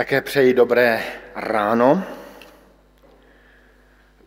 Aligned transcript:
Také 0.00 0.20
přeji 0.20 0.54
dobré 0.54 1.02
ráno. 1.34 2.04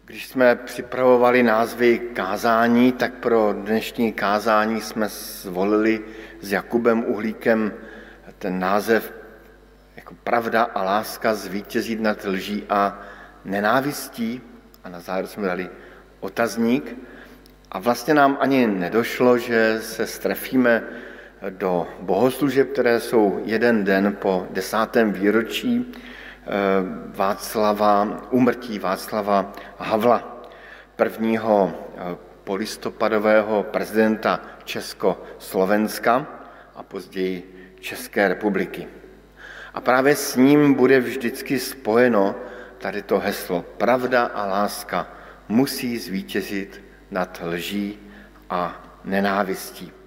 Když 0.05 0.27
jsme 0.27 0.55
připravovali 0.55 1.43
názvy 1.43 1.99
kázání, 1.99 2.91
tak 2.91 3.13
pro 3.13 3.53
dnešní 3.53 4.13
kázání 4.13 4.81
jsme 4.81 5.07
zvolili 5.09 6.01
s 6.41 6.51
Jakubem 6.51 7.05
Uhlíkem 7.07 7.73
ten 8.39 8.59
název 8.59 9.13
jako 9.95 10.15
pravda 10.23 10.63
a 10.63 10.83
láska 10.83 11.33
zvítězit 11.33 12.01
nad 12.01 12.25
lží 12.25 12.63
a 12.69 13.01
nenávistí. 13.45 14.41
A 14.83 14.89
na 14.89 14.99
závěr 14.99 15.27
jsme 15.27 15.47
dali 15.47 15.69
otazník. 16.19 16.97
A 17.71 17.79
vlastně 17.79 18.13
nám 18.13 18.37
ani 18.39 18.67
nedošlo, 18.67 19.37
že 19.37 19.79
se 19.81 20.07
strefíme 20.07 20.83
do 21.49 21.87
bohoslužeb, 21.99 22.71
které 22.71 22.99
jsou 22.99 23.41
jeden 23.45 23.83
den 23.83 24.15
po 24.21 24.47
desátém 24.49 25.11
výročí 25.11 25.91
eh, 25.91 26.47
Václava, 27.15 28.21
umrtí 28.31 28.79
Václava 28.79 29.53
Havla, 29.77 30.43
prvního 30.95 31.73
eh, 31.73 32.15
polistopadového 32.43 33.63
prezidenta 33.63 34.39
Československa 34.63 36.27
a 36.75 36.83
později 36.83 37.49
České 37.79 38.27
republiky. 38.27 38.87
A 39.73 39.81
právě 39.81 40.15
s 40.15 40.35
ním 40.35 40.73
bude 40.73 40.99
vždycky 40.99 41.59
spojeno 41.59 42.35
tady 42.77 43.01
to 43.01 43.19
heslo 43.19 43.61
pravda 43.77 44.23
a 44.25 44.45
láska 44.45 45.07
musí 45.47 45.97
zvítězit 45.97 46.83
nad 47.11 47.41
lží 47.43 47.99
a 48.49 48.83
nenávistí. 49.03 50.02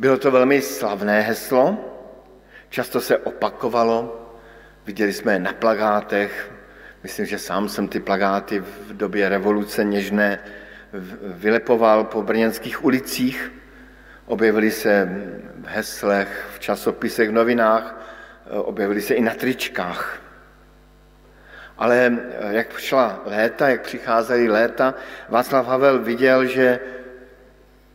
Bylo 0.00 0.18
to 0.18 0.30
velmi 0.30 0.62
slavné 0.62 1.20
heslo, 1.20 1.78
často 2.68 3.00
se 3.00 3.16
opakovalo, 3.16 4.30
viděli 4.86 5.12
jsme 5.12 5.32
je 5.32 5.38
na 5.38 5.52
plagátech, 5.52 6.52
myslím, 7.02 7.26
že 7.26 7.38
sám 7.38 7.68
jsem 7.68 7.88
ty 7.88 8.00
plagáty 8.00 8.60
v 8.60 8.96
době 8.96 9.28
revoluce 9.28 9.84
něžné 9.84 10.38
vylepoval 11.22 12.04
po 12.04 12.22
brněnských 12.22 12.84
ulicích, 12.84 13.52
objevily 14.26 14.70
se 14.70 15.08
v 15.60 15.66
heslech, 15.66 16.46
v 16.54 16.58
časopisech, 16.58 17.28
v 17.28 17.32
novinách, 17.32 18.00
objevily 18.50 19.02
se 19.02 19.14
i 19.14 19.22
na 19.22 19.34
tričkách. 19.34 20.22
Ale 21.78 22.18
jak 22.50 22.78
šla 22.78 23.22
léta, 23.26 23.68
jak 23.68 23.82
přicházely 23.82 24.48
léta, 24.48 24.94
Václav 25.28 25.66
Havel 25.66 25.98
viděl, 25.98 26.46
že 26.46 26.80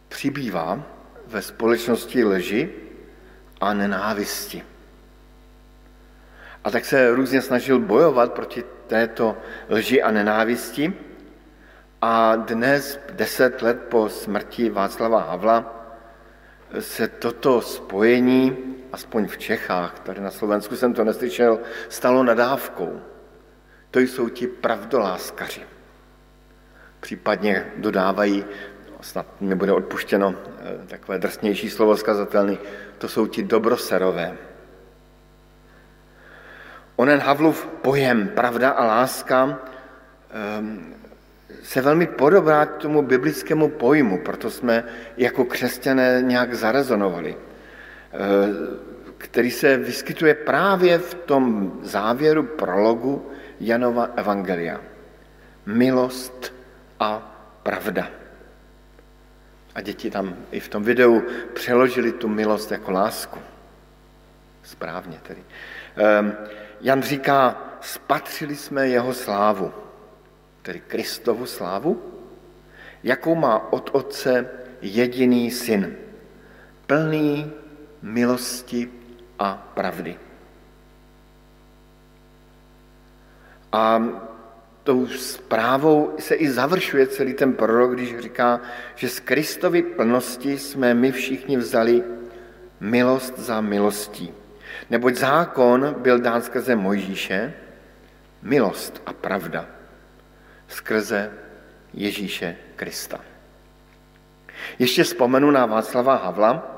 přibývá 0.08 0.95
ve 1.36 1.42
společnosti 1.42 2.24
lži 2.24 2.70
a 3.62 3.74
nenávisti. 3.74 4.64
A 6.64 6.72
tak 6.72 6.86
se 6.86 7.12
různě 7.12 7.42
snažil 7.42 7.80
bojovat 7.80 8.34
proti 8.34 8.64
této 8.88 9.38
lži 9.70 10.02
a 10.02 10.12
nenávisti. 10.12 10.94
A 12.02 12.36
dnes, 12.36 13.00
deset 13.12 13.62
let 13.62 13.92
po 13.92 14.10
smrti 14.10 14.70
Václava 14.70 15.22
Havla, 15.22 15.60
se 16.80 17.08
toto 17.08 17.62
spojení, 17.62 18.58
aspoň 18.92 19.28
v 19.28 19.38
Čechách, 19.38 20.00
tady 20.00 20.22
na 20.22 20.32
Slovensku 20.32 20.76
jsem 20.76 20.94
to 20.94 21.04
neslyšel, 21.04 21.60
stalo 21.90 22.24
nadávkou. 22.24 23.02
To 23.92 24.00
jsou 24.00 24.30
ti 24.30 24.48
pravdoláskaři. 24.48 25.62
Případně 27.00 27.72
dodávají 27.78 28.46
snad 29.06 29.26
mi 29.42 29.56
bude 29.56 29.74
odpuštěno 29.74 30.34
eh, 30.34 30.88
takové 30.88 31.18
drsnější 31.18 31.70
slovo 31.70 31.98
skazatelný, 31.98 32.58
to 32.98 33.08
jsou 33.08 33.28
ti 33.28 33.44
dobroserové. 33.44 34.38
Onen 36.96 37.20
Havlův 37.20 37.66
pojem 37.82 38.28
pravda 38.28 38.70
a 38.70 38.86
láska 38.86 39.60
ehm, 40.30 40.94
se 41.64 41.82
velmi 41.82 42.08
podobá 42.08 42.66
tomu 42.66 43.02
biblickému 43.02 43.70
pojmu, 43.70 44.22
proto 44.26 44.50
jsme 44.50 44.84
jako 45.18 45.46
křesťané 45.46 46.22
nějak 46.22 46.54
zarezonovali, 46.54 47.38
eh, 47.38 48.18
který 49.18 49.52
se 49.52 49.78
vyskytuje 49.78 50.34
právě 50.34 50.98
v 50.98 51.14
tom 51.14 51.74
závěru 51.84 52.44
prologu 52.44 53.32
Janova 53.60 54.10
Evangelia. 54.16 54.82
Milost 55.66 56.54
a 57.00 57.22
pravda. 57.64 58.25
A 59.76 59.82
děti 59.82 60.12
tam 60.12 60.36
i 60.52 60.60
v 60.60 60.70
tom 60.70 60.84
videu 60.84 61.24
přeložili 61.54 62.12
tu 62.12 62.28
milost 62.28 62.72
jako 62.72 62.92
lásku. 62.92 63.40
Správně 64.64 65.20
tedy. 65.24 65.44
Ehm, 65.96 66.34
Jan 66.82 67.02
říká, 67.02 67.64
spatřili 67.82 68.56
jsme 68.56 68.88
jeho 68.88 69.14
slávu, 69.14 69.74
tedy 70.62 70.80
Kristovu 70.80 71.46
slávu, 71.46 72.02
jakou 73.04 73.36
má 73.36 73.74
od 73.74 73.90
Otce 73.94 74.50
jediný 74.82 75.52
syn, 75.52 75.96
plný 76.88 77.52
milosti 78.02 78.90
a 79.40 79.72
pravdy. 79.74 80.20
A 83.72 84.02
tou 84.86 85.08
zprávou 85.08 86.14
se 86.20 86.36
i 86.36 86.50
završuje 86.50 87.08
celý 87.08 87.34
ten 87.34 87.54
prorok, 87.54 87.94
když 87.94 88.20
říká, 88.20 88.62
že 88.96 89.10
z 89.10 89.20
Kristovy 89.20 89.82
plnosti 89.82 90.58
jsme 90.58 90.94
my 90.94 91.12
všichni 91.12 91.58
vzali 91.58 92.04
milost 92.80 93.40
za 93.40 93.62
milostí. 93.62 94.30
Neboť 94.90 95.16
zákon 95.16 95.96
byl 95.98 96.20
dán 96.20 96.42
skrze 96.42 96.76
Mojžíše, 96.76 97.54
milost 98.42 99.02
a 99.06 99.14
pravda 99.14 99.66
skrze 100.68 101.32
Ježíše 101.94 102.56
Krista. 102.76 103.20
Ještě 104.80 105.04
vzpomenu 105.04 105.52
na 105.52 105.66
Václava 105.66 106.16
Havla. 106.16 106.72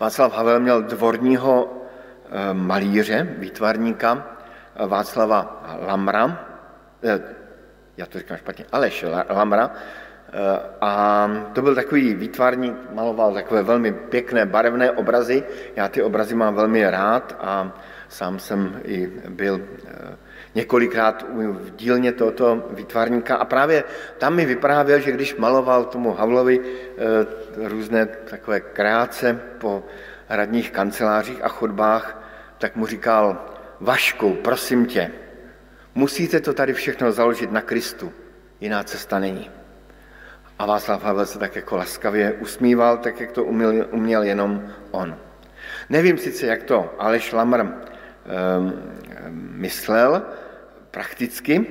Václav 0.00 0.32
Havel 0.32 0.60
měl 0.60 0.82
dvorního 0.82 1.72
eh, 2.28 2.54
malíře, 2.54 3.34
výtvarníka 3.38 4.36
Václava 4.86 5.64
Lamra, 5.86 6.53
Eh, 6.53 6.53
já 7.96 8.06
to 8.06 8.18
říkám 8.18 8.36
špatně, 8.36 8.64
Aleš 8.72 9.04
Lamra, 9.30 9.70
eh, 10.28 10.32
a 10.80 11.30
to 11.52 11.62
byl 11.62 11.74
takový 11.74 12.14
výtvarník, 12.14 12.76
maloval 12.92 13.34
takové 13.34 13.62
velmi 13.62 13.92
pěkné 13.92 14.46
barevné 14.46 14.90
obrazy. 14.90 15.44
Já 15.76 15.88
ty 15.88 16.02
obrazy 16.02 16.34
mám 16.34 16.54
velmi 16.54 16.90
rád 16.90 17.36
a 17.40 17.78
sám 18.08 18.38
jsem 18.38 18.80
i 18.84 19.12
byl 19.28 19.60
eh, 19.86 20.16
několikrát 20.54 21.24
v 21.32 21.70
dílně 21.76 22.12
tohoto 22.12 22.66
výtvarníka. 22.70 23.36
A 23.36 23.44
právě 23.44 23.84
tam 24.18 24.34
mi 24.34 24.44
vyprávěl, 24.46 25.00
že 25.00 25.12
když 25.12 25.36
maloval 25.36 25.84
tomu 25.84 26.12
Havlovi 26.12 26.60
různé 27.56 28.06
takové 28.06 28.60
kreace 28.60 29.40
po 29.58 29.82
hradních 30.28 30.70
kancelářích 30.70 31.44
a 31.44 31.48
chodbách, 31.48 32.22
tak 32.58 32.76
mu 32.76 32.86
říkal, 32.86 33.38
Vašku, 33.80 34.34
prosím 34.34 34.86
tě, 34.86 35.10
Musíte 35.94 36.40
to 36.40 36.54
tady 36.54 36.72
všechno 36.72 37.12
založit 37.12 37.52
na 37.52 37.60
Kristu, 37.60 38.12
jiná 38.60 38.82
cesta 38.84 39.18
není. 39.18 39.50
A 40.58 40.66
Václav 40.66 41.02
Havel 41.02 41.26
se 41.26 41.38
tak 41.38 41.56
jako 41.56 41.76
laskavě 41.76 42.32
usmíval, 42.32 42.98
tak 42.98 43.20
jak 43.20 43.32
to 43.32 43.44
uměl, 43.44 43.86
uměl 43.90 44.22
jenom 44.22 44.72
on. 44.90 45.16
Nevím 45.90 46.18
sice, 46.18 46.46
jak 46.46 46.62
to 46.62 46.94
Aleš 46.98 47.32
Lamr 47.32 47.60
um, 47.60 47.72
myslel 49.50 50.22
prakticky, 50.90 51.66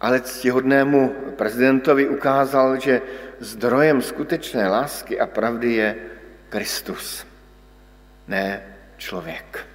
ale 0.00 0.20
ctihodnému 0.20 1.14
prezidentovi 1.36 2.08
ukázal, 2.08 2.80
že 2.80 3.02
zdrojem 3.38 4.02
skutečné 4.02 4.68
lásky 4.68 5.20
a 5.20 5.26
pravdy 5.26 5.72
je 5.72 5.96
Kristus, 6.48 7.26
ne 8.28 8.62
člověk. 8.96 9.71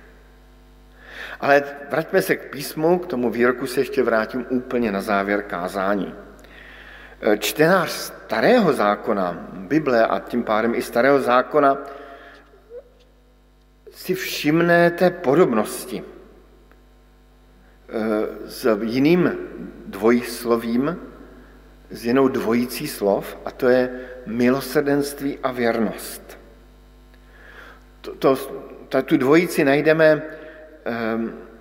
Ale 1.40 1.64
vraťme 1.90 2.22
se 2.22 2.36
k 2.36 2.52
písmu, 2.52 3.00
k 3.00 3.08
tomu 3.08 3.30
výroku 3.30 3.68
se 3.68 3.80
ještě 3.80 4.04
vrátím 4.04 4.46
úplně 4.50 4.92
na 4.92 5.02
závěr 5.02 5.44
kázání. 5.44 6.14
E, 7.22 7.38
čtenář 7.38 7.90
starého 7.90 8.74
zákona, 8.74 9.48
Bible 9.54 10.08
a 10.08 10.20
tím 10.20 10.44
pádem 10.44 10.76
i 10.76 10.82
starého 10.82 11.22
zákona, 11.22 11.78
si 13.92 14.16
všimne 14.16 14.92
té 14.92 15.10
podobnosti 15.10 16.04
e, 16.04 16.04
s 18.50 18.78
jiným 18.82 19.32
dvojslovím, 19.86 20.98
s 21.90 22.06
jinou 22.06 22.28
dvojicí 22.28 22.88
slov, 22.88 23.38
a 23.46 23.52
to 23.52 23.68
je 23.68 24.00
milosrdenství 24.26 25.38
a 25.44 25.52
věrnost. 25.52 26.38
To, 28.02 28.36
to, 28.90 29.02
tu 29.04 29.18
dvojici 29.18 29.66
najdeme 29.66 30.22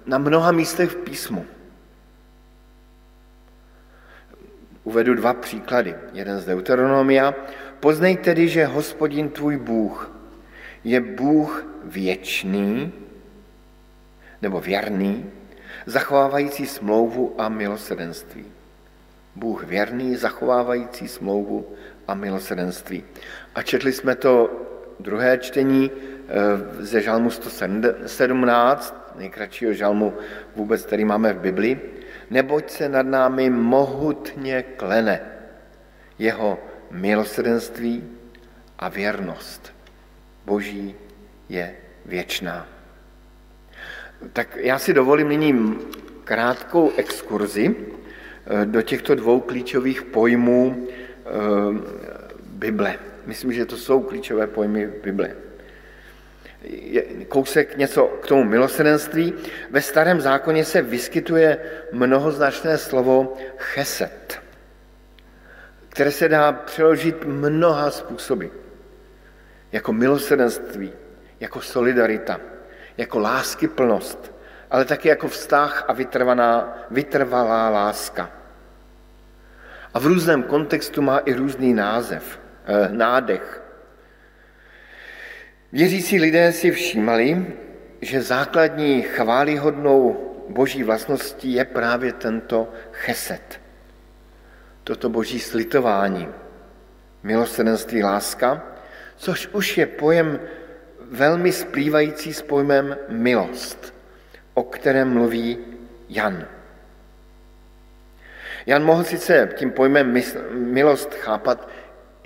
na 0.06 0.19
mnoha 0.19 0.52
místech 0.52 0.90
v 0.90 0.96
písmu. 0.96 1.46
Uvedu 4.84 5.14
dva 5.14 5.34
příklady. 5.34 5.94
Jeden 6.12 6.40
z 6.40 6.44
Deuteronomia. 6.44 7.34
Poznej 7.81 8.17
tedy, 8.17 8.49
že 8.49 8.67
hospodin 8.67 9.28
tvůj 9.28 9.56
Bůh 9.56 10.11
je 10.84 11.00
Bůh 11.00 11.67
věčný, 11.84 12.93
nebo 14.43 14.61
věrný, 14.61 15.31
zachovávající 15.87 16.67
smlouvu 16.67 17.34
a 17.38 17.49
milosrdenství. 17.49 18.44
Bůh 19.37 19.64
věrný, 19.64 20.17
zachovávající 20.17 21.08
smlouvu 21.08 21.67
a 22.08 22.14
milosrdenství. 22.14 23.05
A 23.55 23.62
četli 23.62 23.93
jsme 23.93 24.14
to 24.14 24.50
druhé 25.00 25.38
čtení 25.38 25.90
eh, 25.90 26.84
ze 26.84 27.00
žalmu 27.00 27.31
117, 27.31 29.06
nejkratšího 29.18 29.72
žalmu 29.72 30.14
vůbec, 30.56 30.86
který 30.86 31.04
máme 31.04 31.32
v 31.32 31.38
Biblii. 31.38 32.02
Neboť 32.30 32.70
se 32.70 32.88
nad 32.88 33.06
námi 33.06 33.50
mohutně 33.50 34.62
klene 34.62 35.20
jeho 36.18 36.58
milosrdenství 36.90 38.04
a 38.78 38.88
věrnost. 38.88 39.72
Boží 40.46 40.94
je 41.48 41.74
věčná. 42.06 42.66
Tak 44.32 44.56
já 44.56 44.78
si 44.78 44.94
dovolím 44.94 45.28
nyní 45.28 45.78
krátkou 46.24 46.92
exkurzi 46.96 47.76
eh, 47.76 48.66
do 48.66 48.82
těchto 48.82 49.14
dvou 49.14 49.40
klíčových 49.40 50.02
pojmů 50.02 50.86
eh, 50.88 51.30
Bible. 52.42 52.98
Myslím, 53.26 53.52
že 53.52 53.66
to 53.66 53.76
jsou 53.76 54.00
klíčové 54.00 54.46
pojmy 54.46 54.86
Bible. 55.02 55.45
Kousek 57.28 57.76
něco 57.76 58.06
k 58.06 58.26
tomu 58.26 58.44
milosrdenství. 58.44 59.34
Ve 59.70 59.82
starém 59.82 60.20
zákoně 60.20 60.64
se 60.64 60.82
vyskytuje 60.82 61.58
mnohoznačné 61.92 62.78
slovo 62.78 63.36
cheset, 63.56 64.40
které 65.88 66.10
se 66.10 66.28
dá 66.28 66.52
přeložit 66.52 67.24
mnoha 67.24 67.90
způsoby. 67.90 68.46
Jako 69.72 69.92
milosrdenství, 69.92 70.92
jako 71.40 71.60
solidarita, 71.60 72.40
jako 72.96 73.19
lásky 73.19 73.69
plnost, 73.69 74.32
ale 74.70 74.84
taky 74.84 75.08
jako 75.08 75.28
vztah 75.28 75.84
a 75.88 75.92
vytrvaná, 75.92 76.78
vytrvalá 76.90 77.70
láska. 77.70 78.30
A 79.94 79.98
v 79.98 80.06
různém 80.06 80.42
kontextu 80.42 81.02
má 81.02 81.19
i 81.19 81.34
různý 81.34 81.74
název, 81.74 82.40
eh, 82.66 82.88
nádech. 82.92 83.65
Věřící 85.76 86.20
lidé 86.20 86.52
si 86.52 86.70
všímali, 86.70 87.46
že 88.00 88.23
základní 88.23 89.02
chválihodnou 89.02 90.17
boží 90.49 90.82
vlastností 90.82 91.52
je 91.52 91.64
právě 91.64 92.12
tento 92.12 92.69
cheset. 92.93 93.61
Toto 94.84 95.08
boží 95.08 95.40
slitování, 95.40 96.28
milosrdenství 97.23 98.02
láska, 98.02 98.62
což 99.17 99.49
už 99.52 99.78
je 99.78 99.87
pojem 99.87 100.40
velmi 101.11 101.52
splývající 101.52 102.34
s 102.34 102.43
pojmem 102.43 102.96
milost, 103.08 103.94
o 104.55 104.62
kterém 104.62 105.12
mluví 105.12 105.58
Jan. 106.08 106.49
Jan 108.67 108.84
mohl 108.84 109.05
sice 109.05 109.49
tím 109.55 109.70
pojmem 109.70 110.22
milost 110.52 111.14
chápat 111.14 111.69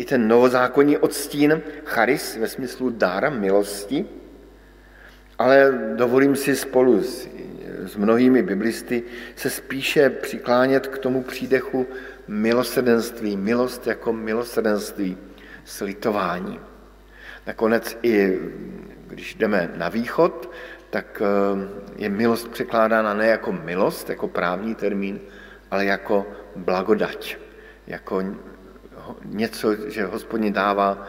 i 0.00 0.04
ten 0.04 0.28
novozákonní 0.28 0.96
odstín 0.98 1.62
charis 1.84 2.36
ve 2.36 2.48
smyslu 2.48 2.90
dára 2.90 3.30
milosti, 3.30 4.06
ale 5.38 5.72
dovolím 5.96 6.36
si 6.36 6.56
spolu 6.56 7.02
s, 7.02 7.28
s 7.84 7.96
mnohými 7.96 8.42
biblisty 8.42 9.02
se 9.36 9.50
spíše 9.50 10.10
přiklánět 10.10 10.86
k 10.86 10.98
tomu 10.98 11.22
přídechu 11.22 11.86
milosrdenství, 12.28 13.36
milost 13.36 13.86
jako 13.86 14.12
milosrdenství, 14.12 15.16
slitování. 15.64 16.60
Nakonec 17.46 17.98
i 18.02 18.38
když 19.06 19.34
jdeme 19.34 19.70
na 19.76 19.88
východ, 19.88 20.50
tak 20.90 21.22
eh, 21.22 21.68
je 21.96 22.08
milost 22.08 22.48
překládána 22.48 23.14
ne 23.14 23.26
jako 23.26 23.52
milost, 23.52 24.10
jako 24.10 24.28
právní 24.28 24.74
termín, 24.74 25.20
ale 25.70 25.84
jako 25.84 26.26
blagodať, 26.56 27.36
jako 27.86 28.22
něco, 29.24 29.90
že 29.90 30.04
hospodin 30.04 30.52
dává 30.52 31.06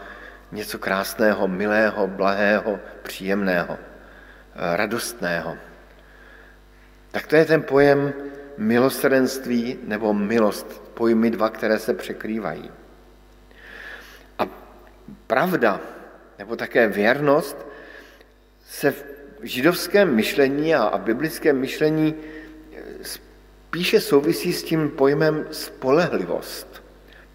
něco 0.52 0.80
krásného, 0.80 1.48
milého, 1.48 2.08
blahého, 2.08 2.80
příjemného, 3.04 3.78
eh, 3.80 4.78
radostného. 4.78 5.58
Tak 7.12 7.28
to 7.28 7.36
je 7.36 7.46
ten 7.46 7.64
pojem 7.64 8.14
milosrdenství 8.58 9.80
nebo 9.84 10.14
milost, 10.14 10.82
pojmy 10.94 11.32
dva, 11.32 11.50
které 11.50 11.80
se 11.80 11.94
překrývají. 11.94 12.72
A 14.40 14.48
pravda 15.28 15.82
nebo 16.40 16.56
také 16.56 16.88
věrnost 16.88 17.58
se 18.66 18.92
v 18.92 19.04
židovském 19.44 20.16
myšlení 20.16 20.76
a, 20.76 20.84
a 20.84 20.98
biblickém 20.98 21.60
myšlení 21.60 22.16
eh, 22.16 22.82
spíše 23.02 24.02
souvisí 24.02 24.54
s 24.54 24.64
tím 24.64 24.90
pojmem 24.90 25.46
spolehlivost, 25.52 26.71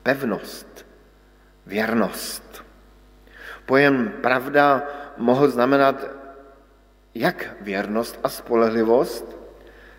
pevnost, 0.06 0.86
věrnost. 1.66 2.62
Pojem 3.66 4.22
pravda 4.22 4.86
mohl 5.18 5.50
znamenat 5.50 5.98
jak 7.14 7.56
věrnost 7.60 8.20
a 8.22 8.28
spolehlivost, 8.28 9.26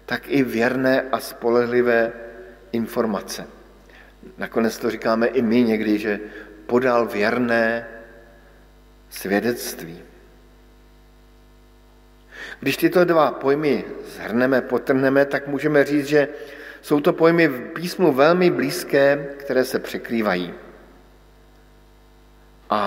tak 0.05 0.31
i 0.31 0.43
věrné 0.43 1.11
a 1.11 1.19
spolehlivé 1.19 2.11
informace. 2.71 3.47
Nakonec 4.37 4.77
to 4.79 4.89
říkáme 4.89 5.27
i 5.27 5.41
my 5.41 5.63
někdy, 5.63 5.99
že 5.99 6.19
podal 6.65 7.07
věrné 7.07 7.87
svědectví. 9.09 9.99
Když 12.59 12.77
tyto 12.77 13.05
dva 13.05 13.31
pojmy 13.31 13.85
zhrneme, 14.15 14.61
potrhneme, 14.61 15.25
tak 15.25 15.47
můžeme 15.47 15.83
říct, 15.83 16.07
že 16.07 16.27
jsou 16.87 16.99
to 16.99 17.13
pojmy 17.13 17.47
v 17.47 17.59
písmu 17.59 18.13
velmi 18.13 18.49
blízké, 18.51 19.27
které 19.37 19.65
se 19.65 19.79
překrývají. 19.79 20.53
A 22.69 22.81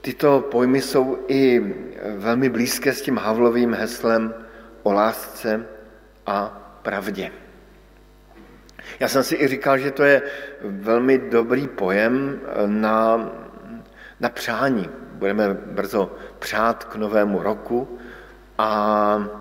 tyto 0.00 0.40
pojmy 0.40 0.80
jsou 0.82 1.18
i 1.28 1.74
velmi 2.16 2.48
blízké 2.48 2.92
s 2.92 3.02
tím 3.02 3.18
Havlovým 3.18 3.74
heslem 3.74 4.34
o 4.82 4.92
lásce 4.92 5.66
a 6.26 6.46
pravdě. 6.82 7.30
Já 9.00 9.08
jsem 9.08 9.22
si 9.22 9.36
i 9.36 9.48
říkal, 9.48 9.78
že 9.78 9.90
to 9.90 10.02
je 10.02 10.22
velmi 10.62 11.18
dobrý 11.18 11.68
pojem 11.68 12.40
na, 12.66 13.30
na 14.20 14.28
přání. 14.28 14.90
Budeme 15.12 15.54
brzo 15.54 16.14
přát 16.38 16.84
k 16.84 16.96
novému 16.96 17.42
roku 17.42 17.98
a 18.58 19.39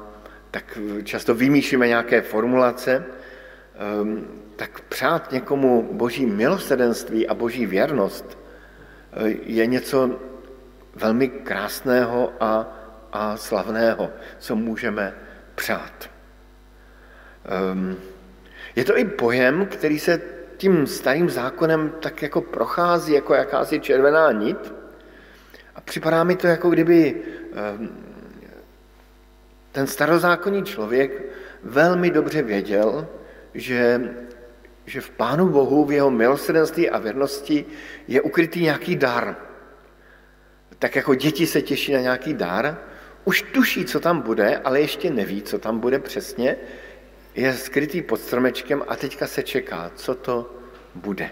tak 0.52 0.80
často 1.04 1.34
vymýšlíme 1.36 1.88
nějaké 1.88 2.22
formulace, 2.22 3.06
ehm, 3.76 4.28
tak 4.56 4.82
přát 4.82 5.32
někomu 5.32 5.90
boží 5.92 6.26
milosrdenství 6.26 7.28
a 7.28 7.34
boží 7.34 7.66
věrnost 7.66 8.38
eh, 9.14 9.30
je 9.44 9.66
něco 9.66 10.20
velmi 10.96 11.28
krásného 11.28 12.34
a, 12.40 12.78
a 13.12 13.38
slavného, 13.38 14.10
co 14.40 14.56
můžeme 14.56 15.14
přát. 15.56 16.10
Um, 17.74 17.98
je 18.76 18.86
to 18.86 18.98
i 18.98 19.06
pojem, 19.06 19.66
který 19.66 20.00
se 20.00 20.22
tím 20.58 20.88
starým 20.88 21.30
zákonem 21.30 21.94
tak 22.00 22.22
jako 22.22 22.42
prochází, 22.42 23.14
jako 23.14 23.34
jakási 23.34 23.80
červená 23.80 24.32
nit. 24.32 24.74
A 25.76 25.82
připadá 25.82 26.24
mi 26.24 26.36
to, 26.36 26.48
jako 26.48 26.70
kdyby 26.70 27.22
ehm, 27.54 28.09
ten 29.72 29.88
starozákonní 29.88 30.64
člověk 30.64 31.26
velmi 31.64 32.10
dobře 32.10 32.42
věděl, 32.42 33.08
že, 33.54 34.12
že 34.86 35.02
v 35.02 35.10
Pánu 35.10 35.50
Bohu, 35.50 35.86
v 35.86 35.92
jeho 35.92 36.12
milosrdenství 36.12 36.90
a 36.90 37.00
věrnosti 37.00 37.66
je 38.08 38.22
ukrytý 38.22 38.62
nějaký 38.62 38.96
dar. 38.96 39.36
Tak 40.80 40.96
jako 40.96 41.16
děti 41.16 41.48
se 41.48 41.62
těší 41.62 41.94
na 41.94 42.00
nějaký 42.00 42.34
dar, 42.34 42.78
už 43.26 43.42
tuší, 43.42 43.86
co 43.86 44.00
tam 44.00 44.22
bude, 44.22 44.58
ale 44.58 44.82
ještě 44.82 45.10
neví, 45.10 45.42
co 45.42 45.60
tam 45.60 45.80
bude 45.80 46.00
přesně, 46.00 46.56
je 47.36 47.54
skrytý 47.54 48.02
pod 48.02 48.22
stromečkem 48.22 48.84
a 48.88 48.96
teďka 48.96 49.28
se 49.28 49.44
čeká, 49.44 49.92
co 49.96 50.16
to 50.16 50.56
bude. 50.96 51.30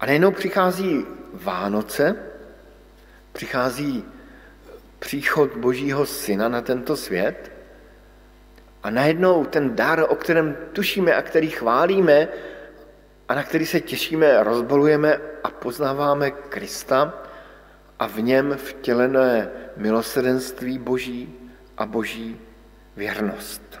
A 0.00 0.06
najednou 0.06 0.30
přichází 0.30 1.04
Vánoce, 1.32 2.16
přichází 3.32 4.04
příchod 5.04 5.56
Božího 5.56 6.06
Syna 6.06 6.48
na 6.48 6.60
tento 6.60 6.96
svět? 6.96 7.52
A 8.82 8.90
najednou 8.90 9.44
ten 9.44 9.76
dar, 9.76 10.04
o 10.08 10.16
kterém 10.16 10.56
tušíme 10.72 11.14
a 11.14 11.22
který 11.22 11.50
chválíme 11.50 12.28
a 13.28 13.34
na 13.34 13.42
který 13.42 13.66
se 13.66 13.80
těšíme, 13.80 14.44
rozbalujeme 14.44 15.20
a 15.44 15.50
poznáváme 15.50 16.30
Krista 16.30 17.22
a 17.98 18.06
v 18.08 18.18
něm 18.20 18.56
vtělené 18.56 19.48
milosrdenství 19.76 20.78
Boží 20.78 21.34
a 21.76 21.86
Boží 21.86 22.40
věrnost. 22.96 23.80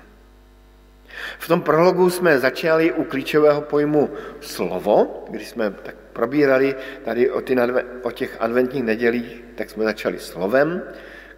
V 1.38 1.48
tom 1.48 1.62
prologu 1.62 2.10
jsme 2.10 2.38
začali 2.38 2.92
u 2.92 3.04
klíčového 3.04 3.60
pojmu 3.60 4.10
slovo, 4.40 5.24
když 5.30 5.48
jsme 5.48 5.70
tak 5.70 5.94
probírali 6.12 6.74
tady 7.04 7.30
o, 7.30 7.40
ty, 7.40 7.56
o 8.02 8.10
těch 8.10 8.36
adventních 8.40 8.84
nedělích, 8.84 9.44
tak 9.54 9.70
jsme 9.70 9.84
začali 9.84 10.18
slovem, 10.18 10.82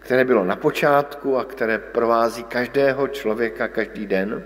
které 0.07 0.25
bylo 0.25 0.45
na 0.45 0.57
počátku 0.57 1.39
a 1.39 1.45
které 1.45 1.79
provází 1.79 2.45
každého 2.45 3.09
člověka 3.09 3.69
každý 3.69 4.07
den. 4.07 4.45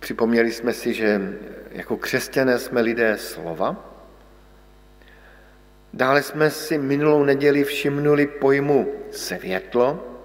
Připomněli 0.00 0.52
jsme 0.52 0.72
si, 0.72 0.94
že 0.94 1.38
jako 1.70 1.96
křesťané 1.96 2.58
jsme 2.58 2.80
lidé 2.80 3.18
slova. 3.18 3.78
Dále 5.94 6.22
jsme 6.22 6.50
si 6.50 6.78
minulou 6.78 7.24
neděli 7.24 7.64
všimnuli 7.64 8.26
pojmu 8.26 8.90
světlo, 9.10 10.18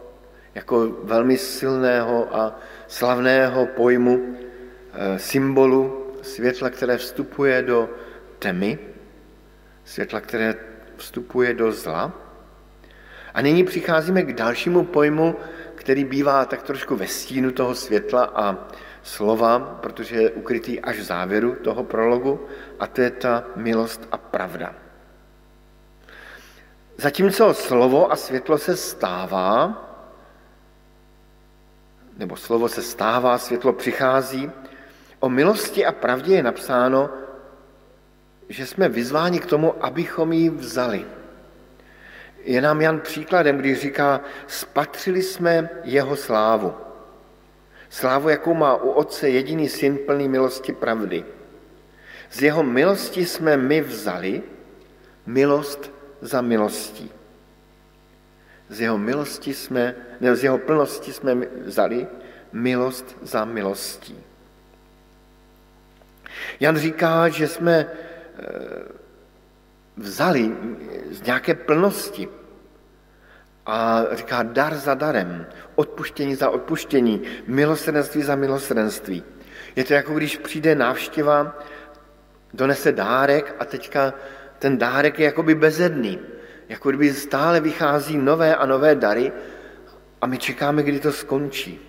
jako 0.56 1.06
velmi 1.06 1.38
silného 1.38 2.36
a 2.36 2.60
slavného 2.88 3.66
pojmu, 3.66 4.38
eh, 4.94 5.20
symbolu 5.20 6.14
světla, 6.22 6.70
které 6.70 6.98
vstupuje 6.98 7.62
do 7.62 7.90
tmy, 8.40 8.80
světla, 9.84 10.22
které 10.22 10.56
vstupuje 10.98 11.54
do 11.54 11.72
zla. 11.72 12.25
A 13.36 13.42
nyní 13.42 13.64
přicházíme 13.64 14.22
k 14.22 14.34
dalšímu 14.34 14.84
pojmu, 14.84 15.36
který 15.76 16.06
bývá 16.06 16.46
tak 16.46 16.64
trošku 16.64 16.96
ve 16.96 17.08
stínu 17.08 17.52
toho 17.52 17.76
světla 17.76 18.24
a 18.36 18.58
slova, 19.04 19.60
protože 19.60 20.16
je 20.16 20.32
ukrytý 20.32 20.82
až 20.82 21.00
v 21.00 21.04
závěru 21.04 21.56
toho 21.56 21.84
prologu, 21.84 22.48
a 22.80 22.88
to 22.88 23.02
je 23.02 23.12
ta 23.12 23.44
milost 23.56 24.08
a 24.12 24.18
pravda. 24.18 24.76
Zatímco 26.98 27.54
slovo 27.54 28.12
a 28.12 28.16
světlo 28.16 28.58
se 28.58 28.78
stává, 28.78 29.82
nebo 32.18 32.36
slovo 32.36 32.70
se 32.70 32.82
stává, 32.82 33.38
světlo 33.38 33.74
přichází, 33.74 34.52
o 35.20 35.30
milosti 35.30 35.86
a 35.86 35.92
pravdě 35.92 36.36
je 36.36 36.44
napsáno, 36.44 37.10
že 38.50 38.66
jsme 38.66 38.90
vyzváni 38.90 39.40
k 39.40 39.46
tomu, 39.46 39.86
abychom 39.86 40.34
ji 40.34 40.50
vzali. 40.50 41.06
Je 42.46 42.62
nám 42.62 42.82
Jan 42.82 43.00
příkladem, 43.00 43.58
když 43.58 43.80
říká, 43.80 44.22
spatřili 44.48 45.24
jsme 45.24 45.70
jeho 45.84 46.16
slávu. 46.16 46.74
Slávu, 47.90 48.30
jakou 48.30 48.54
má 48.54 48.76
u 48.76 48.90
Otce 48.90 49.30
jediný 49.30 49.70
syn 49.70 49.98
plný 50.06 50.30
milosti 50.30 50.74
pravdy. 50.74 51.26
Z 52.32 52.42
jeho 52.42 52.64
milosti 52.64 53.26
jsme 53.26 53.58
my 53.58 53.82
vzali 53.82 54.44
milost 55.26 55.92
za 56.22 56.42
milostí. 56.42 57.12
Z 58.70 58.82
jeho 58.82 58.98
milosti 58.98 59.54
jsme, 59.54 59.96
ne, 60.22 60.36
z 60.36 60.44
jeho 60.44 60.58
plnosti 60.58 61.14
jsme 61.14 61.36
vzali 61.66 62.08
milost 62.54 63.18
za 63.22 63.46
milostí. 63.46 64.24
Jan 66.60 66.78
říká, 66.78 67.30
že 67.30 67.48
jsme 67.48 67.86
eh, 67.86 68.95
vzali 69.98 70.52
z 71.12 71.22
nějaké 71.22 71.56
plnosti 71.56 72.28
a 73.66 74.04
říká 74.12 74.44
dar 74.44 74.76
za 74.76 74.94
darem, 74.94 75.46
odpuštění 75.76 76.36
za 76.36 76.50
odpuštění, 76.50 77.22
milosrdenství 77.48 78.22
za 78.22 78.36
milosrdenství. 78.36 79.24
Je 79.76 79.84
to 79.84 79.94
jako 79.94 80.14
když 80.14 80.38
přijde 80.38 80.76
návštěva, 80.76 81.60
donese 82.54 82.92
dárek 82.92 83.56
a 83.60 83.66
teďka 83.66 84.14
ten 84.60 84.78
dárek 84.78 85.20
je 85.20 85.26
jakoby 85.26 85.56
bezedný. 85.56 86.20
Jako 86.70 86.90
kdyby 86.90 87.14
stále 87.14 87.60
vychází 87.60 88.18
nové 88.18 88.56
a 88.56 88.66
nové 88.66 88.96
dary 88.96 89.32
a 90.22 90.28
my 90.28 90.38
čekáme, 90.38 90.84
kdy 90.84 91.00
to 91.00 91.12
skončí. 91.12 91.80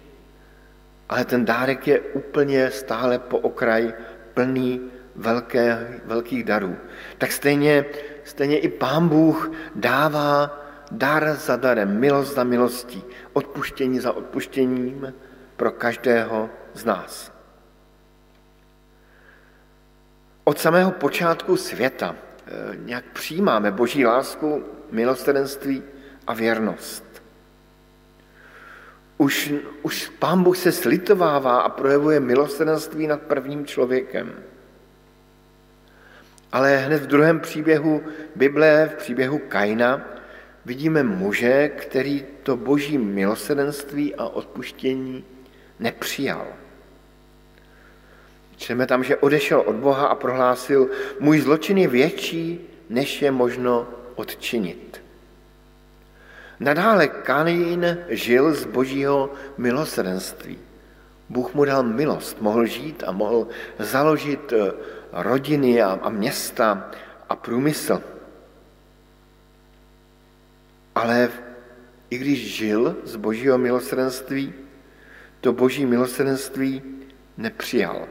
Ale 1.08 1.24
ten 1.24 1.44
dárek 1.44 1.88
je 1.88 2.00
úplně 2.00 2.70
stále 2.70 3.18
po 3.18 3.38
okraj 3.38 3.94
plný 4.34 4.80
velké, 5.16 6.00
velkých 6.04 6.44
darů. 6.44 6.76
Tak 7.18 7.32
stejně, 7.32 7.84
stejně 8.24 8.58
i 8.58 8.68
Pán 8.68 9.08
Bůh 9.08 9.50
dává 9.74 10.62
dar 10.90 11.34
za 11.34 11.56
darem, 11.56 12.00
milost 12.00 12.34
za 12.34 12.44
milostí, 12.44 13.04
odpuštění 13.32 14.00
za 14.00 14.12
odpuštěním 14.12 15.14
pro 15.56 15.70
každého 15.70 16.50
z 16.74 16.84
nás. 16.84 17.32
Od 20.44 20.58
samého 20.58 20.90
počátku 20.90 21.56
světa 21.56 22.16
eh, 22.16 22.76
nějak 22.76 23.04
přijímáme 23.04 23.70
boží 23.70 24.06
lásku, 24.06 24.64
milosrdenství 24.90 25.82
a 26.26 26.34
věrnost. 26.34 27.22
Už, 29.18 29.54
už 29.82 30.08
pán 30.18 30.42
Bůh 30.42 30.56
se 30.56 30.72
slitovává 30.72 31.60
a 31.60 31.68
projevuje 31.68 32.20
milosrdenství 32.20 33.06
nad 33.06 33.22
prvním 33.22 33.66
člověkem. 33.66 34.32
Ale 36.56 36.76
hned 36.76 37.02
v 37.02 37.06
druhém 37.06 37.40
příběhu 37.40 38.02
Bible, 38.36 38.90
v 38.92 38.96
příběhu 38.96 39.38
Kaina, 39.38 40.08
vidíme 40.64 41.02
muže, 41.02 41.68
který 41.68 42.24
to 42.42 42.56
boží 42.56 42.98
milosrdenství 42.98 44.14
a 44.14 44.24
odpuštění 44.24 45.24
nepřijal. 45.78 46.46
Čteme 48.56 48.86
tam, 48.86 49.04
že 49.04 49.16
odešel 49.16 49.60
od 49.60 49.76
Boha 49.76 50.06
a 50.06 50.14
prohlásil, 50.14 50.90
můj 51.20 51.40
zločin 51.40 51.78
je 51.78 51.88
větší, 51.88 52.60
než 52.90 53.22
je 53.22 53.30
možno 53.30 53.88
odčinit. 54.14 55.02
Nadále 56.60 57.08
Kain 57.08 57.98
žil 58.08 58.54
z 58.54 58.64
božího 58.64 59.30
milosrdenství. 59.58 60.58
Bůh 61.28 61.54
mu 61.54 61.64
dal 61.64 61.82
milost, 61.82 62.40
mohl 62.40 62.66
žít 62.66 63.04
a 63.06 63.12
mohl 63.12 63.48
založit 63.78 64.52
eh, 64.52 64.72
rodiny 65.12 65.82
a, 65.82 65.98
a 66.02 66.08
města 66.08 66.90
a 67.28 67.36
průmysl. 67.36 68.02
Ale 70.94 71.30
i 72.10 72.18
když 72.18 72.56
žil 72.56 72.96
z 73.04 73.16
božího 73.16 73.58
milosrdenství, 73.58 74.54
to 75.40 75.52
boží 75.52 75.86
milosrdenství 75.86 76.82
nepřijal. 77.36 78.06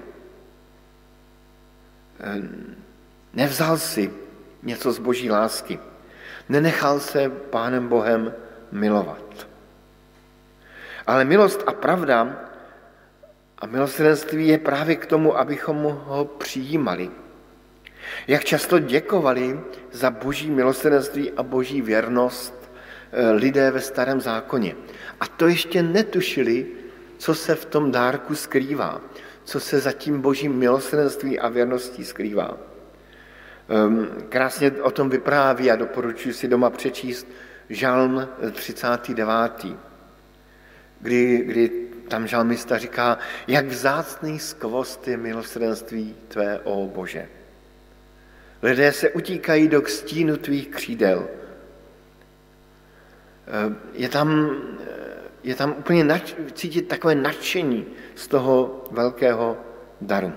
Ehm, 2.19 2.75
nevzal 3.33 3.77
si 3.77 4.11
něco 4.63 4.91
z 4.91 4.99
boží 4.99 5.31
lásky. 5.31 5.79
Nenechal 6.49 6.99
se 6.99 7.29
Pánem 7.29 7.87
Bohem 7.87 8.33
milovat. 8.71 9.47
Ale 11.07 11.25
milost 11.25 11.63
a 11.67 11.71
pravda 11.71 12.44
a 13.59 13.65
milosrdenství 13.65 14.47
je 14.47 14.57
právě 14.57 14.95
k 14.95 15.05
tomu, 15.05 15.37
abychom 15.37 15.77
ho 16.05 16.25
přijímali. 16.25 17.09
Jak 18.27 18.45
často 18.45 18.79
děkovali 18.79 19.59
za 19.91 20.11
boží 20.11 20.51
milosrdenství 20.51 21.31
a 21.31 21.43
boží 21.43 21.81
věrnost 21.81 22.71
eh, 23.11 23.31
lidé 23.31 23.71
ve 23.71 23.81
starém 23.81 24.21
zákoně. 24.21 24.75
A 25.19 25.27
to 25.27 25.47
ještě 25.47 25.83
netušili, 25.83 26.65
co 27.17 27.35
se 27.35 27.55
v 27.55 27.65
tom 27.65 27.91
dárku 27.91 28.35
skrývá, 28.35 29.01
co 29.43 29.59
se 29.59 29.79
za 29.79 29.91
tím 29.91 30.21
božím 30.21 30.53
milosrdenství 30.53 31.39
a 31.39 31.49
věrností 31.49 32.05
skrývá. 32.05 32.57
Ehm, 33.69 34.07
krásně 34.29 34.71
o 34.71 34.91
tom 34.91 35.09
vypráví 35.09 35.71
a 35.71 35.75
doporučuji 35.75 36.33
si 36.33 36.47
doma 36.47 36.69
přečíst 36.69 37.27
Žalm 37.69 38.27
39., 38.51 39.77
kdy, 41.01 41.37
kdy 41.37 41.84
tam 42.07 42.27
žalmista 42.27 42.77
říká, 42.77 43.17
jak 43.47 43.65
vzácný 43.65 44.39
skvost 44.39 45.07
je 45.07 45.17
milosrdenství 45.17 46.15
tvé, 46.27 46.59
o 46.59 46.87
Bože. 46.87 47.29
Lidé 48.63 48.91
se 48.91 49.09
utíkají 49.09 49.67
do 49.67 49.85
stínu 49.85 50.37
tvých 50.37 50.67
křídel. 50.67 51.27
Eh, 53.47 53.75
je 53.93 54.09
tam, 54.09 54.57
eh, 54.79 54.93
je 55.43 55.55
tam 55.55 55.75
úplně 55.77 56.03
nač, 56.03 56.35
cítit 56.53 56.87
takové 56.87 57.15
nadšení 57.15 57.85
z 58.15 58.27
toho 58.27 58.83
velkého 58.91 59.57
daru. 60.01 60.33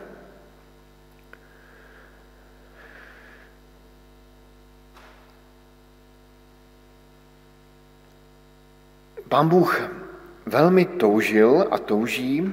Pán 9.28 9.48
Bůh 9.48 9.97
velmi 10.48 10.84
toužil 10.84 11.68
a 11.70 11.78
touží, 11.78 12.52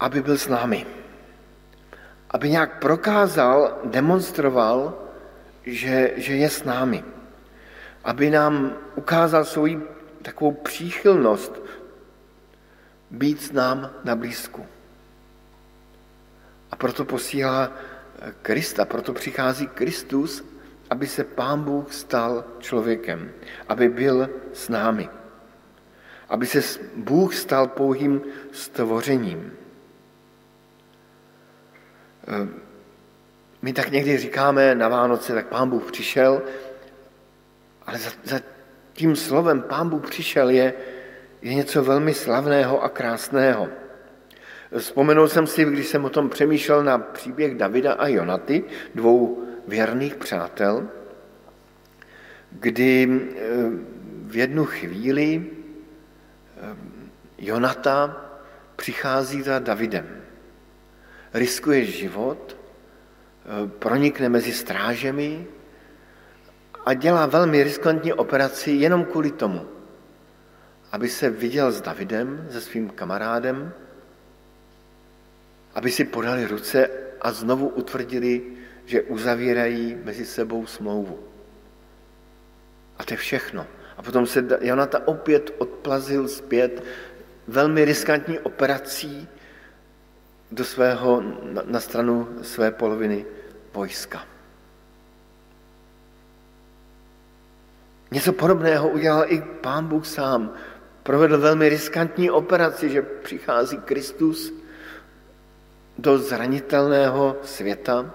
aby 0.00 0.22
byl 0.22 0.38
s 0.38 0.48
námi. 0.48 0.86
Aby 2.30 2.50
nějak 2.50 2.78
prokázal, 2.78 3.78
demonstroval, 3.84 4.98
že, 5.66 6.12
že 6.16 6.36
je 6.36 6.50
s 6.50 6.64
námi. 6.64 7.04
Aby 8.04 8.30
nám 8.30 8.72
ukázal 8.94 9.44
svoji 9.44 9.80
takovou 10.22 10.52
příchylnost 10.52 11.62
být 13.10 13.42
s 13.42 13.52
nám 13.52 13.90
na 14.04 14.16
blízku. 14.16 14.66
A 16.70 16.76
proto 16.76 17.04
posílá 17.04 17.70
Krista, 18.42 18.84
proto 18.84 19.12
přichází 19.12 19.66
Kristus, 19.66 20.44
aby 20.90 21.06
se 21.06 21.24
Pán 21.24 21.62
Bůh 21.62 21.92
stal 21.92 22.44
člověkem, 22.58 23.30
aby 23.68 23.88
byl 23.88 24.30
s 24.52 24.68
námi 24.68 25.08
aby 26.32 26.46
se 26.46 26.80
Bůh 26.96 27.34
stal 27.34 27.68
pouhým 27.68 28.20
stvořením. 28.52 29.52
Eh, 32.28 32.48
my 33.62 33.72
tak 33.72 33.90
někdy 33.90 34.18
říkáme 34.18 34.74
na 34.74 34.88
Vánoce, 34.88 35.34
tak 35.34 35.46
pán 35.46 35.70
Bůh 35.70 35.92
přišel 35.92 36.42
Ale 37.86 37.98
za, 37.98 38.10
za 38.24 38.40
tím 38.92 39.16
slovem 39.16 39.62
Pán 39.62 39.88
Bůh 39.88 40.10
přišel 40.10 40.50
je, 40.50 40.74
je 41.42 41.54
něco 41.54 41.84
velmi 41.84 42.14
slavného 42.14 42.82
a 42.82 42.88
krásného. 42.88 43.68
Vzpomenul 44.78 45.28
jsem 45.28 45.46
si, 45.46 45.64
když 45.64 45.86
jsem 45.86 46.04
o 46.04 46.10
tom 46.10 46.30
přemýšlel 46.30 46.84
na 46.84 46.98
příběh 46.98 47.54
Davida 47.54 47.92
a 47.92 48.08
Jonaty, 48.08 48.64
dvou 48.94 49.44
věrných 49.68 50.14
přátel, 50.14 50.88
kdy 52.50 53.08
eh, 53.08 53.42
v 54.26 54.36
jednu 54.36 54.64
chvíli 54.64 55.46
Jonata 57.38 58.16
přichází 58.76 59.42
za 59.42 59.58
Davidem. 59.58 60.22
Riskuje 61.34 61.84
život, 61.84 62.56
eh, 62.56 63.68
pronikne 63.68 64.28
mezi 64.28 64.52
strážemi 64.52 65.46
a 66.86 66.94
dělá 66.94 67.26
velmi 67.26 67.62
riskantní 67.62 68.12
operaci 68.12 68.70
jenom 68.70 69.04
kvůli 69.04 69.30
tomu, 69.30 69.68
aby 70.92 71.08
se 71.08 71.30
viděl 71.30 71.72
s 71.72 71.80
Davidem, 71.80 72.48
se 72.50 72.60
svým 72.60 72.90
kamarádem, 72.90 73.72
aby 75.74 75.90
si 75.90 76.04
podali 76.04 76.46
ruce 76.46 76.90
a 77.20 77.32
znovu 77.32 77.68
utvrdili, 77.68 78.42
že 78.86 79.02
uzavírají 79.02 79.96
mezi 80.04 80.26
sebou 80.26 80.66
smlouvu. 80.66 81.18
A 82.98 83.04
to 83.04 83.14
je 83.14 83.18
všechno. 83.18 83.66
A 83.96 84.02
potom 84.02 84.26
se 84.26 84.44
Jonata 84.60 85.08
opět 85.08 85.54
odplazil 85.58 86.28
zpět 86.28 86.84
velmi 87.48 87.84
riskantní 87.84 88.38
operací 88.38 89.28
do 90.52 90.64
svého, 90.64 91.22
na, 91.64 91.80
stranu 91.80 92.28
své 92.42 92.70
poloviny 92.70 93.26
vojska. 93.74 94.24
Něco 98.10 98.32
podobného 98.32 98.88
udělal 98.88 99.24
i 99.28 99.42
pán 99.60 99.86
Bůh 99.86 100.06
sám. 100.06 100.52
Provedl 101.02 101.38
velmi 101.38 101.68
riskantní 101.68 102.30
operaci, 102.30 102.90
že 102.90 103.02
přichází 103.02 103.76
Kristus 103.76 104.52
do 105.98 106.18
zranitelného 106.18 107.36
světa, 107.42 108.14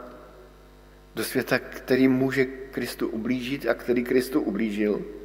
do 1.15 1.23
světa, 1.23 1.59
který 1.59 2.07
může 2.07 2.45
Kristu 2.45 3.07
ublížit 3.07 3.65
a 3.69 3.73
který 3.73 4.03
Kristu 4.03 4.41
ublížil. 4.41 5.16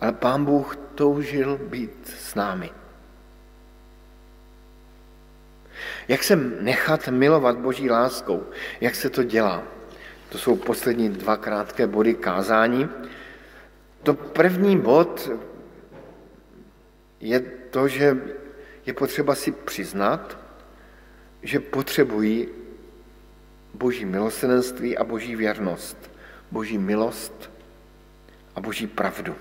Ale 0.00 0.12
pán 0.12 0.44
Bůh 0.44 0.76
toužil 0.94 1.58
být 1.58 2.14
s 2.18 2.34
námi. 2.34 2.70
Jak 6.08 6.22
se 6.22 6.36
nechat 6.36 7.08
milovat 7.08 7.58
Boží 7.58 7.90
láskou? 7.90 8.46
Jak 8.80 8.94
se 8.94 9.10
to 9.10 9.22
dělá? 9.22 9.62
To 10.28 10.38
jsou 10.38 10.56
poslední 10.56 11.08
dva 11.08 11.36
krátké 11.36 11.86
body 11.86 12.14
kázání. 12.14 12.88
To 14.02 14.14
první 14.14 14.78
bod 14.78 15.30
je 17.20 17.40
to, 17.40 17.88
že 17.88 18.16
je 18.86 18.92
potřeba 18.94 19.34
si 19.34 19.52
přiznat, 19.52 20.38
že 21.42 21.60
potřebují 21.60 22.48
boží 23.74 24.04
milosrdenství 24.04 24.98
a 24.98 25.04
boží 25.04 25.36
věrnost, 25.36 26.10
boží 26.50 26.78
milost 26.78 27.50
a 28.54 28.60
boží 28.60 28.86
pravdu. 28.86 29.34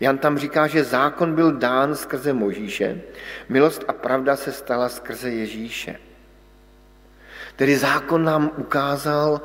Jan 0.00 0.18
tam 0.18 0.38
říká, 0.38 0.66
že 0.66 0.84
zákon 0.84 1.34
byl 1.34 1.52
dán 1.52 1.94
skrze 1.94 2.32
Možíše, 2.32 3.00
milost 3.48 3.84
a 3.88 3.92
pravda 3.92 4.36
se 4.36 4.52
stala 4.52 4.88
skrze 4.88 5.30
Ježíše. 5.30 5.98
Tedy 7.56 7.76
zákon 7.76 8.24
nám 8.24 8.50
ukázal 8.56 9.40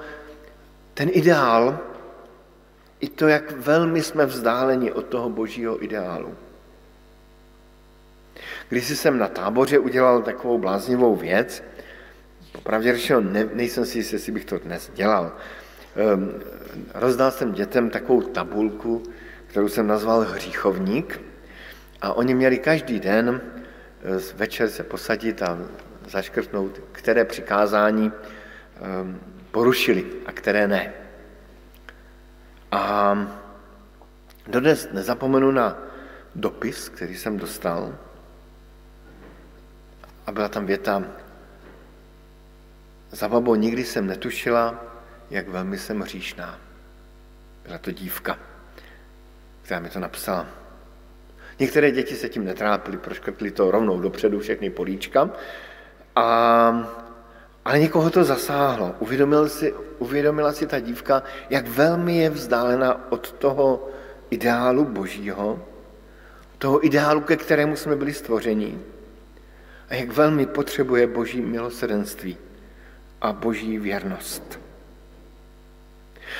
ten 0.94 1.10
ideál, 1.12 1.80
i 3.00 3.10
to, 3.10 3.27
jak 3.27 3.51
velmi 3.51 4.03
jsme 4.03 4.25
vzdáleni 4.25 4.92
od 4.92 5.06
toho 5.06 5.30
božího 5.30 5.84
ideálu. 5.84 6.36
Když 8.69 8.88
jsem 8.88 9.17
na 9.17 9.28
táboře 9.28 9.80
udělal 9.80 10.21
takovou 10.21 10.58
bláznivou 10.58 11.15
věc, 11.15 11.63
popravdě 12.52 12.93
řečeno, 12.93 13.21
ne, 13.21 13.50
nejsem 13.54 13.86
si 13.86 13.97
jistý, 13.97 14.15
jestli 14.15 14.32
bych 14.32 14.45
to 14.45 14.58
dnes 14.58 14.91
dělal. 14.93 15.32
Um, 16.13 16.32
rozdal 16.93 17.32
jsem 17.32 17.54
dětem 17.54 17.89
takovou 17.89 18.21
tabulku, 18.21 19.04
kterou 19.54 19.70
jsem 19.70 19.88
nazval 19.88 20.20
hříchovník 20.22 21.22
a 22.02 22.13
oni 22.13 22.34
měli 22.36 22.58
každý 22.58 23.00
den 23.00 23.42
eh, 23.42 24.34
večer 24.36 24.70
se 24.70 24.84
posadit 24.84 25.42
a 25.42 25.60
zaškrtnout, 26.10 26.82
které 26.92 27.26
přikázání 27.26 28.12
um, 28.12 29.20
porušili 29.52 30.06
a 30.26 30.32
které 30.32 30.68
ne. 30.68 30.94
A 32.72 33.13
dodnes 34.48 34.89
nezapomenu 34.92 35.52
na 35.52 35.78
dopis, 36.36 36.89
který 36.89 37.18
jsem 37.18 37.38
dostal, 37.38 37.96
a 40.26 40.32
byla 40.32 40.50
tam 40.50 40.66
věta, 40.66 41.04
za 43.12 43.30
babo 43.30 43.56
nikdy 43.56 43.86
jsem 43.86 44.08
netušila, 44.08 44.82
jak 45.30 45.48
velmi 45.48 45.78
jsem 45.78 46.02
hříšná. 46.02 46.60
Byla 47.66 47.78
to 47.78 47.92
dívka, 47.92 48.53
která 49.63 49.80
mi 49.80 49.89
to 49.89 49.99
napsala. 49.99 50.45
Některé 51.60 51.91
děti 51.91 52.15
se 52.15 52.30
tím 52.30 52.45
netrápily, 52.45 52.97
proškrtli 52.97 53.52
to 53.52 53.71
rovnou 53.71 53.99
dopředu 53.99 54.39
všechny 54.39 54.69
políčka, 54.69 55.30
a, 56.15 56.26
ale 57.65 57.80
někoho 57.80 58.10
to 58.10 58.23
zasáhlo. 58.23 58.95
Uvědomil 58.99 59.49
si, 59.49 59.73
uvědomila 59.99 60.54
si 60.54 60.67
ta 60.67 60.80
dívka, 60.80 61.23
jak 61.49 61.67
velmi 61.67 62.17
je 62.17 62.30
vzdálena 62.30 63.12
od 63.12 63.32
toho 63.32 63.89
ideálu 64.30 64.86
božího, 64.86 65.65
toho 66.58 66.86
ideálu, 66.86 67.21
ke 67.21 67.38
kterému 67.38 67.76
jsme 67.76 67.95
byli 67.95 68.13
stvořeni 68.13 68.80
a 69.89 69.95
jak 69.95 70.12
velmi 70.12 70.45
potřebuje 70.45 71.08
boží 71.08 71.41
milosrdenství 71.41 72.38
a 73.21 73.34
boží 73.34 73.80
věrnost. 73.80 74.62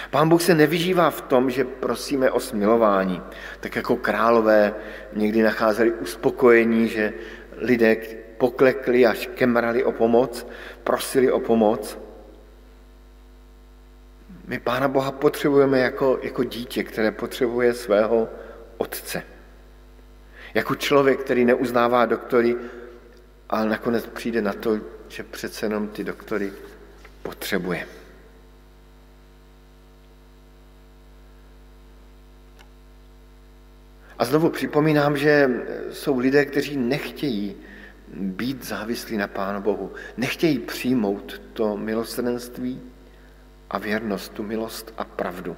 Pán 0.10 0.30
Bůh 0.30 0.42
se 0.42 0.56
nevyžívá 0.56 1.10
v 1.10 1.22
tom, 1.22 1.50
že 1.50 1.64
prosíme 1.64 2.32
o 2.32 2.40
smilování, 2.40 3.22
tak 3.60 3.76
jako 3.76 3.96
králové 3.96 4.74
někdy 5.14 5.42
nacházeli 5.42 5.92
uspokojení, 5.92 6.88
že 6.88 7.14
lidé 7.58 7.98
poklekli 8.38 9.06
až 9.06 9.30
kemrali 9.36 9.84
o 9.84 9.92
pomoc, 9.92 10.48
prosili 10.84 11.32
o 11.32 11.40
pomoc. 11.40 11.98
My 14.48 14.60
Pána 14.60 14.88
Boha 14.88 15.12
potřebujeme 15.12 15.80
jako, 15.80 16.20
jako 16.22 16.44
dítě, 16.44 16.84
které 16.84 17.12
potřebuje 17.12 17.74
svého 17.74 18.30
otce. 18.78 19.24
Jako 20.54 20.76
člověk, 20.76 21.20
který 21.20 21.46
neuznává 21.46 22.06
doktory, 22.06 22.56
ale 23.50 23.70
nakonec 23.70 24.06
přijde 24.06 24.42
na 24.42 24.54
to, 24.54 24.80
že 25.08 25.24
přece 25.24 25.66
jenom 25.66 25.88
ty 25.88 26.04
doktory 26.04 26.54
potřebuje. 27.24 27.88
A 34.18 34.26
znovu 34.26 34.50
připomínám, 34.50 35.18
že 35.18 35.50
jsou 35.92 36.20
lidé, 36.20 36.46
kteří 36.46 36.78
nechtějí 36.78 37.56
být 38.14 38.66
závislí 38.66 39.18
na 39.18 39.28
Pánu 39.28 39.62
Bohu, 39.62 39.92
nechtějí 40.18 40.60
přijmout 40.60 41.42
to 41.54 41.78
milosrdenství 41.78 42.82
a 43.70 43.78
věrnost, 43.78 44.34
tu 44.34 44.44
milost 44.44 44.94
a 44.98 45.04
pravdu. 45.04 45.56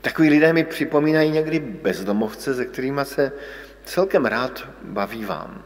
Takový 0.00 0.28
lidé 0.28 0.52
mi 0.52 0.64
připomínají 0.64 1.30
někdy 1.30 1.58
bezdomovce, 1.60 2.54
se 2.54 2.64
kterými 2.64 3.00
se 3.04 3.32
celkem 3.84 4.26
rád 4.26 4.68
baví 4.82 5.24
vám. 5.24 5.62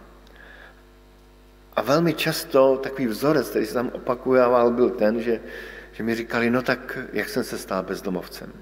A 1.76 1.82
velmi 1.82 2.14
často 2.14 2.76
takový 2.76 3.06
vzorec, 3.06 3.50
který 3.50 3.66
se 3.66 3.74
tam 3.74 3.88
opakuje, 3.88 4.42
byl 4.70 4.90
ten, 4.90 5.20
že, 5.20 5.40
že 5.92 6.02
mi 6.02 6.14
říkali, 6.14 6.50
no 6.50 6.62
tak 6.62 6.98
jak 7.12 7.28
jsem 7.28 7.44
se 7.44 7.58
stal 7.58 7.82
bezdomovcem. 7.82 8.52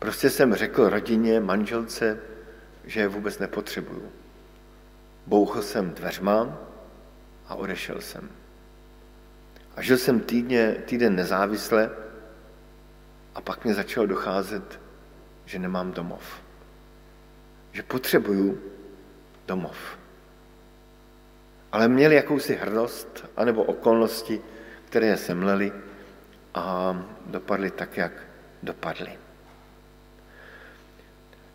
Prostě 0.00 0.30
jsem 0.30 0.54
řekl 0.54 0.88
rodině, 0.88 1.40
manželce, 1.40 2.18
že 2.84 3.00
je 3.00 3.08
vůbec 3.08 3.38
nepotřebuju. 3.38 4.12
Bouchl 5.26 5.62
jsem 5.62 5.90
dveřma 5.90 6.58
a 7.48 7.54
odešel 7.54 8.00
jsem. 8.00 8.28
A 9.76 9.82
žil 9.82 9.98
jsem 9.98 10.20
týdně, 10.20 10.76
týden 10.84 11.16
nezávisle 11.16 11.90
a 13.34 13.40
pak 13.40 13.64
mi 13.64 13.74
začalo 13.74 14.06
docházet, 14.06 14.80
že 15.44 15.58
nemám 15.58 15.92
domov. 15.92 16.42
Že 17.72 17.82
potřebuju 17.82 18.60
domov. 19.46 19.76
Ale 21.72 21.88
měli 21.88 22.14
jakousi 22.14 22.54
hrdost 22.54 23.24
anebo 23.36 23.62
okolnosti, 23.62 24.40
které 24.84 25.06
je 25.06 25.16
semleli 25.16 25.72
a 26.54 26.96
dopadly 27.26 27.70
tak, 27.70 27.96
jak 27.96 28.12
dopadly. 28.62 29.29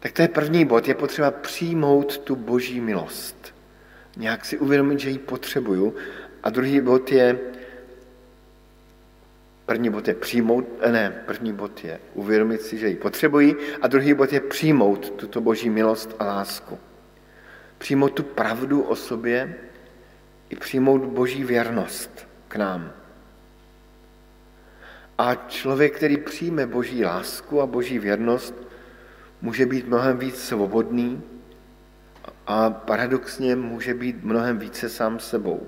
Tak 0.06 0.12
to 0.12 0.22
je 0.22 0.28
první 0.28 0.66
bod, 0.66 0.88
je 0.88 0.96
potřeba 0.96 1.32
přijmout 1.32 2.18
tu 2.18 2.36
boží 2.36 2.82
milost. 2.82 3.56
Nějak 4.18 4.46
si 4.46 4.58
uvědomit, 4.58 5.00
že 5.00 5.10
ji 5.10 5.18
potřebuju. 5.18 5.96
A 6.44 6.50
druhý 6.50 6.82
bod 6.82 7.12
je 7.12 7.40
První 9.66 9.90
bod 9.90 10.08
je 10.08 10.14
přijmout, 10.14 10.66
eh, 10.80 10.92
ne, 10.92 11.24
první 11.26 11.54
bod 11.54 11.84
je 11.84 12.00
uvědomit 12.14 12.62
si, 12.62 12.78
že 12.78 12.88
ji 12.88 12.96
potřebují 12.96 13.56
a 13.82 13.88
druhý 13.88 14.14
bod 14.14 14.34
je 14.34 14.40
přijmout 14.40 15.10
tuto 15.10 15.42
boží 15.42 15.70
milost 15.70 16.16
a 16.20 16.26
lásku. 16.26 16.80
Přijmout 17.78 18.14
tu 18.14 18.24
pravdu 18.24 18.82
o 18.82 18.96
sobě 18.96 19.56
i 20.50 20.56
přijmout 20.56 21.06
boží 21.06 21.44
věrnost 21.44 22.28
k 22.48 22.56
nám. 22.56 22.92
A 25.18 25.36
člověk, 25.36 25.96
který 25.96 26.18
přijme 26.18 26.68
boží 26.68 27.06
lásku 27.06 27.62
a 27.62 27.66
boží 27.66 28.00
věrnost, 28.00 28.65
může 29.42 29.66
být 29.66 29.88
mnohem 29.88 30.18
víc 30.18 30.36
svobodný 30.36 31.22
a 32.48 32.70
paradoxně 32.70 33.56
může 33.56 33.94
být 33.94 34.24
mnohem 34.24 34.60
více 34.60 34.90
sám 34.90 35.20
sebou. 35.20 35.68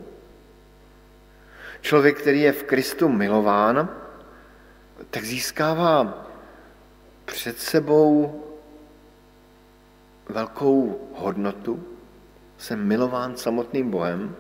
Člověk, 1.82 2.20
který 2.20 2.42
je 2.42 2.52
v 2.52 2.64
Kristu 2.64 3.10
milován, 3.10 3.90
tak 5.10 5.24
získává 5.24 6.28
před 7.26 7.60
sebou 7.60 8.44
velkou 10.30 11.10
hodnotu, 11.14 11.84
jsem 12.58 12.88
milován 12.88 13.38
samotným 13.38 13.92
Bohem, 13.92 14.36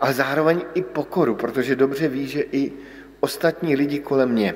ale 0.00 0.14
zároveň 0.14 0.62
i 0.74 0.82
pokoru, 0.82 1.34
protože 1.34 1.76
dobře 1.76 2.08
ví, 2.08 2.28
že 2.28 2.40
i 2.40 2.72
ostatní 3.20 3.76
lidi 3.76 3.98
kolem 3.98 4.28
mě 4.28 4.54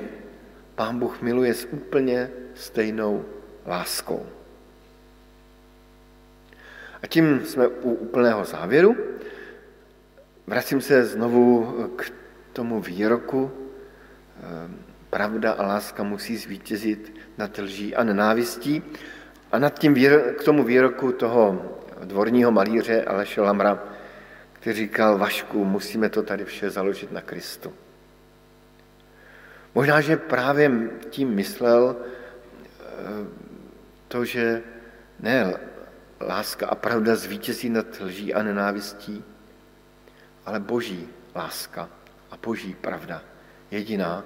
Pán 0.75 0.99
Bůh 0.99 1.21
miluje 1.21 1.53
s 1.53 1.67
úplně 1.71 2.29
stejnou 2.53 3.25
láskou. 3.67 4.25
A 7.03 7.07
tím 7.07 7.45
jsme 7.45 7.67
u 7.67 7.93
úplného 7.93 8.45
závěru. 8.45 8.97
Vracím 10.47 10.81
se 10.81 11.05
znovu 11.05 11.73
k 11.95 12.11
tomu 12.53 12.81
výroku. 12.81 13.51
Ehm, 14.43 14.79
pravda 15.09 15.51
a 15.51 15.65
láska 15.67 16.03
musí 16.03 16.37
zvítězit 16.37 17.13
nad 17.37 17.57
lží 17.57 17.95
a 17.95 18.03
nenávistí. 18.03 18.83
A 19.51 19.59
nad 19.59 19.79
tím, 19.79 19.95
k 20.37 20.43
tomu 20.43 20.63
výroku 20.63 21.11
toho 21.11 21.71
dvorního 22.03 22.51
malíře 22.51 23.03
Aleše 23.03 23.41
Lamra, 23.41 23.83
který 24.53 24.75
říkal, 24.75 25.17
Vašku, 25.17 25.65
musíme 25.65 26.09
to 26.09 26.23
tady 26.23 26.45
vše 26.45 26.69
založit 26.69 27.11
na 27.11 27.21
Kristu. 27.21 27.73
Možná, 29.75 30.01
že 30.01 30.17
právě 30.17 30.71
tím 31.09 31.35
myslel 31.35 31.95
ehm, 31.95 33.45
to, 34.07 34.25
že 34.25 34.63
ne 35.19 35.53
láska 36.21 36.67
a 36.67 36.75
pravda 36.75 37.15
zvítězí 37.15 37.69
nad 37.69 38.01
lží 38.01 38.33
a 38.33 38.43
nenávistí, 38.43 39.23
ale 40.45 40.59
boží 40.59 41.07
láska 41.35 41.89
a 42.31 42.37
boží 42.37 42.73
pravda 42.73 43.21
jediná 43.71 44.23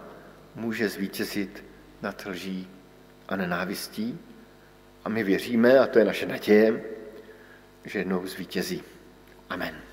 může 0.55 0.89
zvítězit 0.89 1.63
nad 2.01 2.25
lží 2.25 2.67
a 3.27 3.35
nenávistí. 3.35 4.19
A 5.03 5.09
my 5.09 5.23
věříme, 5.23 5.79
a 5.79 5.87
to 5.87 5.99
je 5.99 6.05
naše 6.05 6.25
naděje, 6.25 6.83
že 7.85 7.99
jednou 7.99 8.27
zvítězí. 8.27 8.83
Amen. 9.49 9.88